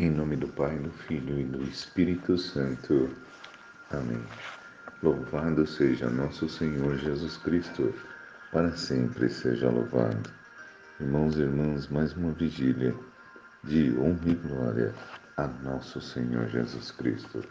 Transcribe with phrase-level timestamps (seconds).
[0.00, 3.10] Em nome do Pai, do Filho e do Espírito Santo.
[3.90, 4.22] Amém.
[5.02, 7.92] Louvado seja nosso Senhor Jesus Cristo,
[8.52, 10.30] para sempre seja louvado.
[11.00, 12.94] Irmãos e irmãs, mais uma vigília
[13.64, 14.94] de honra e glória
[15.36, 17.42] a nosso Senhor Jesus Cristo.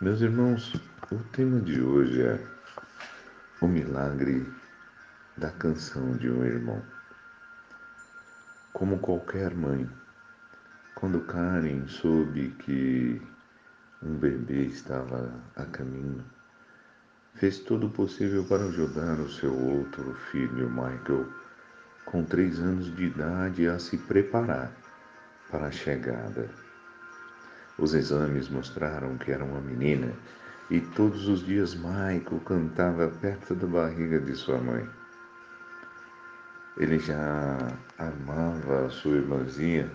[0.00, 0.72] Meus irmãos,
[1.12, 2.42] o tema de hoje é
[3.60, 4.50] o milagre
[5.36, 6.82] da canção de um irmão.
[8.72, 9.86] Como qualquer mãe,
[10.98, 13.22] quando Karen soube que
[14.02, 16.24] um bebê estava a caminho,
[17.34, 21.24] fez todo o possível para ajudar o seu outro filho, Michael,
[22.04, 24.72] com três anos de idade, a se preparar
[25.48, 26.50] para a chegada.
[27.78, 30.12] Os exames mostraram que era uma menina
[30.68, 34.88] e todos os dias Michael cantava perto da barriga de sua mãe.
[36.76, 37.56] Ele já
[37.98, 39.88] amava a sua irmãzinha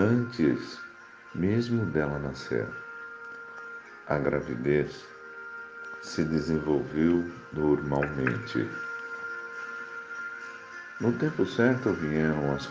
[0.00, 0.80] antes
[1.34, 2.66] mesmo dela nascer.
[4.08, 5.06] A gravidez
[6.02, 8.68] se desenvolveu normalmente.
[11.00, 12.68] No tempo certo vieram as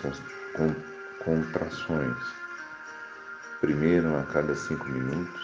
[1.24, 2.18] contrações,
[3.62, 5.42] primeiro a cada cinco minutos,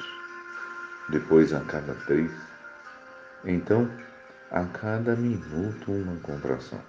[1.09, 2.31] depois a cada três,
[3.43, 3.89] então
[4.51, 6.81] a cada minuto uma contração.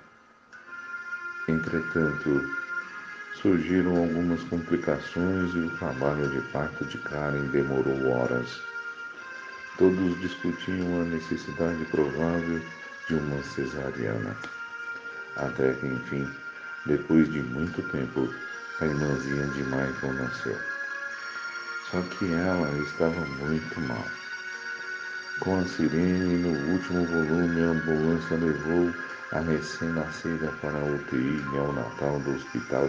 [1.48, 2.65] Entretanto,
[3.40, 8.60] surgiram algumas complicações e o trabalho de parto de Karen demorou horas.
[9.78, 12.60] Todos discutiam a necessidade provável
[13.08, 14.36] de uma cesariana.
[15.36, 16.26] Até que, enfim,
[16.86, 18.32] depois de muito tempo,
[18.80, 20.58] a irmãzinha de Michael nasceu.
[21.90, 24.04] Só que ela estava muito mal.
[25.40, 28.92] Com a sirene no último volume, a ambulância levou
[29.32, 32.88] a recém-nascida para a UTI neonatal do Hospital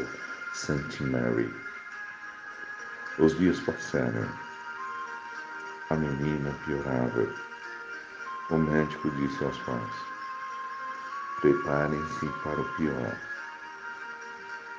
[0.57, 1.03] St.
[1.03, 1.53] Mary.
[3.19, 4.27] Os dias passaram.
[5.91, 7.27] A menina piorava.
[8.49, 9.93] O médico disse aos pais:
[11.41, 13.15] Preparem-se para o pior.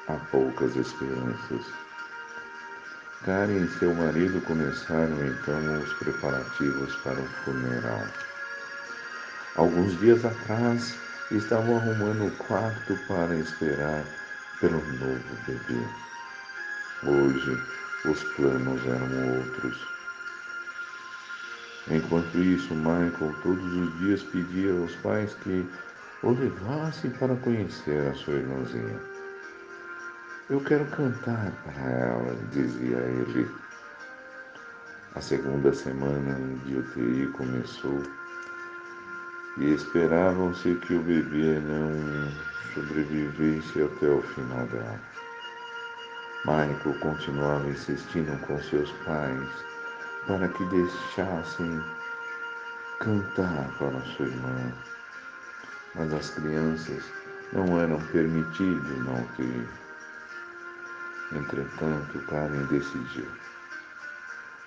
[0.08, 1.64] Há poucas esperanças.
[3.24, 8.04] Karen e seu marido começaram então os preparativos para o funeral.
[9.54, 10.98] Alguns dias atrás,
[11.30, 14.04] estavam arrumando o quarto para esperar
[14.60, 15.86] pelo novo bebê.
[17.04, 17.62] Hoje
[18.04, 19.88] os planos eram outros.
[21.90, 25.66] Enquanto isso, Michael todos os dias pedia aos pais que
[26.22, 29.00] o levassem para conhecer a sua irmãzinha.
[30.50, 33.48] Eu quero cantar para ela, dizia ele.
[35.14, 38.02] A segunda semana de UTI começou
[39.60, 42.30] e esperavam-se que o bebê não
[42.74, 45.00] sobrevivesse até o final dela.
[46.44, 49.48] Michael continuava insistindo com seus pais
[50.26, 51.82] para que deixassem
[53.00, 54.72] cantar para sua irmã,
[55.94, 57.04] mas as crianças
[57.52, 59.68] não eram permitidas na UTI.
[61.32, 63.26] Entretanto, Karen decidiu.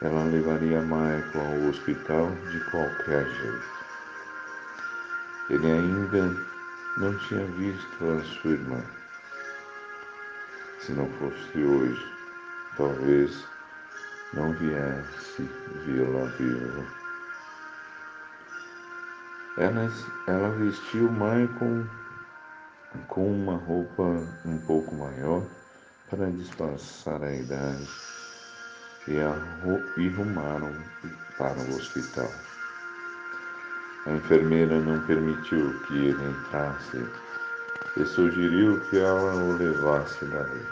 [0.01, 3.80] Ela levaria Michael ao hospital de qualquer jeito.
[5.51, 6.33] Ele ainda
[6.95, 8.81] não tinha visto a sua irmã.
[10.79, 12.15] Se não fosse hoje,
[12.77, 13.45] talvez
[14.33, 15.43] não viesse
[15.85, 16.85] vê-la viva.
[19.57, 19.91] Ela,
[20.27, 21.85] ela vestiu Michael
[23.09, 24.03] com uma roupa
[24.45, 25.45] um pouco maior
[26.09, 27.89] para disfarçar a idade
[29.05, 29.17] e,
[30.01, 30.73] e rumaram
[31.37, 32.31] para o hospital.
[34.07, 37.05] A enfermeira não permitiu que ele entrasse
[37.97, 40.65] e sugeriu que ela o levasse daí.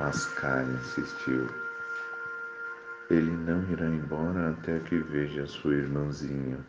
[0.00, 1.46] Mas Karen insistiu.
[3.10, 6.64] Ele não irá embora até que veja sua irmãzinha.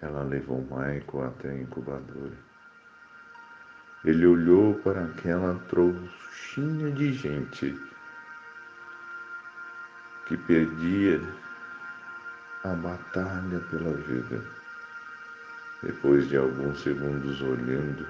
[0.00, 2.38] Ela levou Michael até a incubadora.
[4.02, 7.78] Ele olhou para aquela trouxinha de gente
[10.26, 11.20] que perdia
[12.64, 14.42] a batalha pela vida.
[15.82, 18.06] Depois de alguns segundos olhando,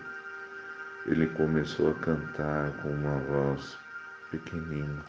[1.07, 3.79] ele começou a cantar com uma voz
[4.31, 5.05] pequenina.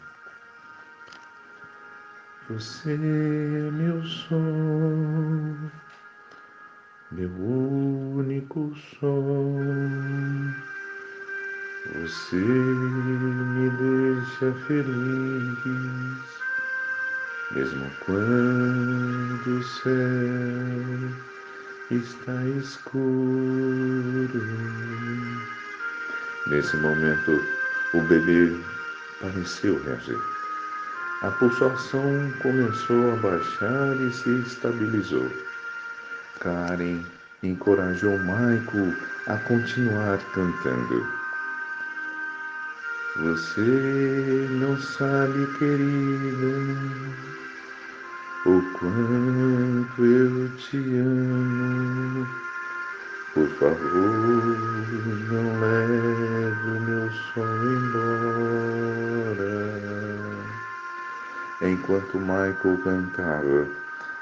[2.50, 5.70] Você é meu som,
[7.12, 10.52] meu único som.
[11.94, 16.39] Você me deixa feliz
[17.52, 19.90] mesmo quando o céu
[21.90, 24.30] está escuro.
[26.46, 27.40] Nesse momento,
[27.94, 28.56] o bebê
[29.20, 30.18] pareceu reagir.
[31.22, 35.30] A pulsação começou a baixar e se estabilizou.
[36.38, 37.04] Karen
[37.42, 38.94] encorajou Michael
[39.26, 41.19] a continuar cantando.
[43.22, 46.46] Você não sabe, querida,
[48.46, 52.26] o quanto eu te amo.
[53.34, 54.56] Por favor,
[55.30, 59.10] não leve o meu som embora.
[61.60, 63.68] Enquanto Michael cantava,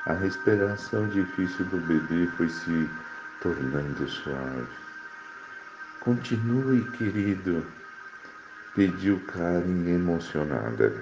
[0.07, 2.91] a respiração difícil do bebê foi se
[3.43, 4.67] tornando suave.
[6.01, 7.65] Continue, querido,
[8.79, 10.93] pediu Karen emocionada.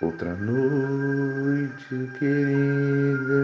[0.00, 3.42] Outra noite, querida,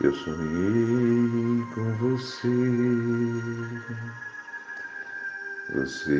[0.00, 2.48] eu sonhei com você.
[5.74, 6.18] Você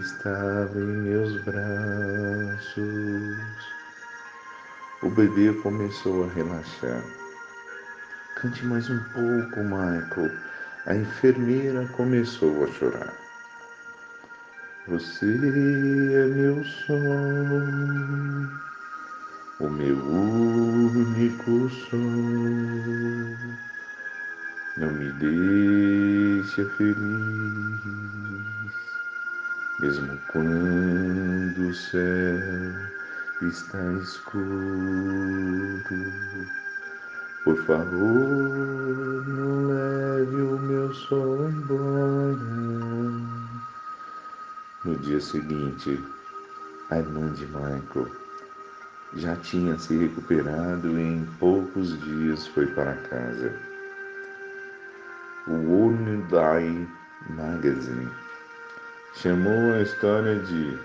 [0.00, 2.76] estava em meus braços.
[5.02, 7.02] O bebê começou a relaxar.
[8.36, 10.30] Cante mais um pouco, Michael.
[10.86, 13.12] A enfermeira começou a chorar.
[14.86, 16.94] Você é meu som,
[19.58, 21.96] o meu único som.
[24.76, 26.94] Não me deixa feliz,
[29.80, 32.38] mesmo quando o céu
[33.42, 35.82] está escuro.
[37.42, 40.05] Por favor, não leve
[40.86, 42.36] o meu sol embora.
[44.84, 46.00] No dia seguinte,
[46.90, 48.10] a irmã de Michael
[49.14, 53.52] já tinha se recuperado e em poucos dias foi para casa.
[55.48, 56.88] O Woundai
[57.30, 58.08] Magazine
[59.14, 60.78] chamou a história de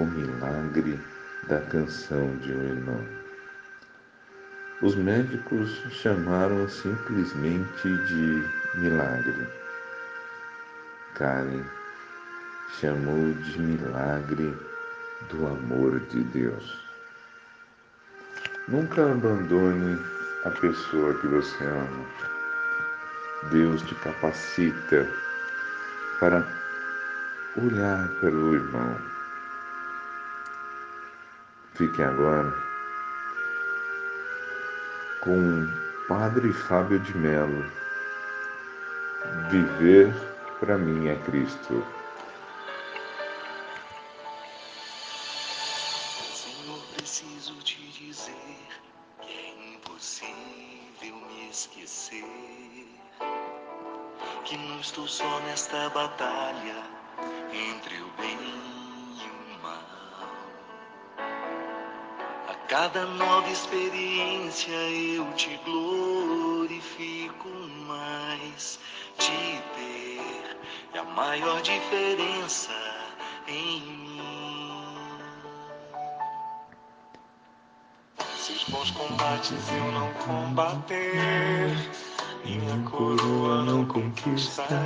[0.00, 0.98] O Milagre
[1.48, 3.04] da Canção de um Irmão.
[4.82, 9.48] Os médicos chamaram simplesmente de milagre.
[11.14, 11.64] Karen
[12.80, 14.56] chamou de milagre
[15.30, 16.84] do amor de Deus.
[18.68, 19.98] Nunca abandone
[20.44, 22.06] a pessoa que você ama.
[23.50, 25.08] Deus te capacita
[26.18, 26.46] para
[27.56, 28.96] olhar pelo irmão.
[31.74, 32.52] Fique agora
[35.20, 37.83] com o Padre Fábio de Mello.
[39.50, 40.12] Viver
[40.60, 41.84] para mim é Cristo.
[46.32, 48.34] Senhor, preciso te dizer
[49.22, 52.24] que é impossível me esquecer.
[54.44, 56.82] Que não estou só nesta batalha
[57.52, 58.63] entre o bem e
[62.74, 67.48] cada nova experiência eu te glorifico
[67.86, 68.80] mais.
[69.16, 70.58] Te ter
[70.92, 72.72] é a maior diferença
[73.46, 74.72] em mim.
[78.36, 81.70] Se os bons combates eu não combater,
[82.44, 84.80] minha coroa não conquistarei.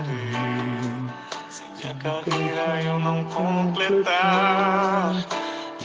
[1.48, 5.14] Se minha carreira eu não completar,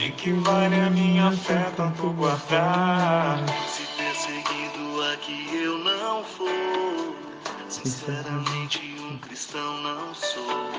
[0.03, 3.39] de que vale a minha fé tanto guardar?
[3.67, 7.15] Se perseguido aqui eu não for,
[7.69, 10.69] sinceramente um cristão não sou.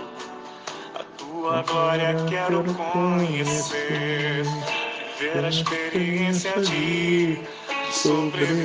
[0.95, 4.45] A tua glória quero conhecer,
[5.19, 7.39] viver a experiência de
[7.93, 8.65] sobreviver.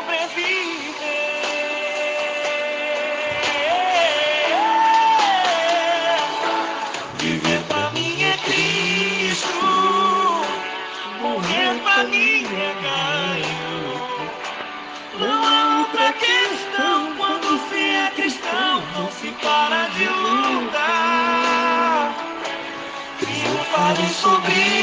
[0.00, 0.94] Sobreviver.
[7.18, 9.48] Viver pra mim é Cristo.
[11.20, 14.00] Morrer pra mim é ganho.
[15.18, 17.14] Não há outra questão.
[17.16, 22.14] Quando se é cristão, não se para de lutar.
[23.18, 24.79] Triunfarei sobre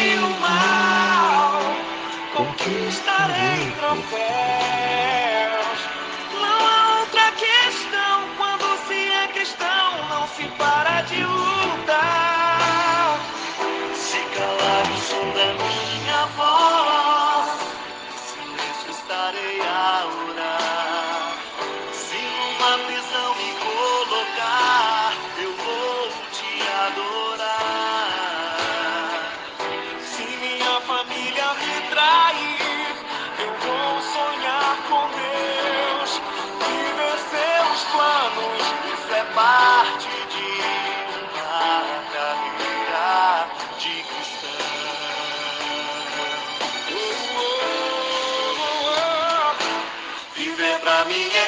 [51.05, 51.46] Viver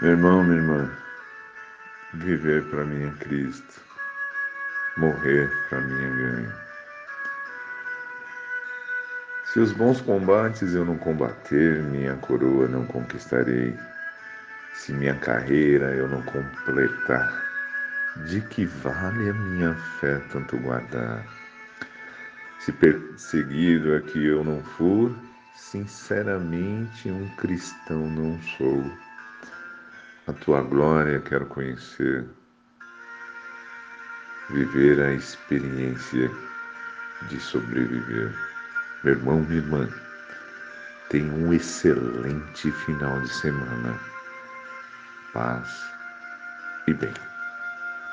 [0.00, 0.90] Meu irmão, minha irmã,
[2.14, 3.82] viver para mim é Cristo,
[4.96, 6.52] morrer para mim é ganho.
[9.44, 13.76] Se os bons combates eu não combater, minha coroa não conquistarei.
[14.72, 17.30] Se minha carreira eu não completar,
[18.24, 21.26] de que vale a minha fé tanto guardar?
[22.60, 25.14] Se perseguido aqui eu não for,
[25.54, 29.09] sinceramente um cristão não sou.
[30.30, 32.24] A tua glória quero conhecer,
[34.48, 36.30] viver a experiência
[37.28, 38.32] de sobreviver.
[39.02, 39.88] Meu irmão, minha irmã,
[41.08, 43.98] tenha um excelente final de semana.
[45.32, 45.68] Paz
[46.86, 47.29] e bem.